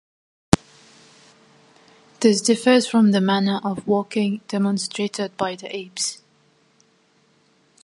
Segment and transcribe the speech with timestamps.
[2.21, 6.23] This differs from the manner of walking demonstrated by the apes.